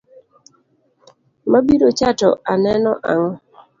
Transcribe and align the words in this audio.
Mabirocha 1.51 2.07
to 2.19 2.29
aneno 2.53 2.91
ang’o? 3.11 3.31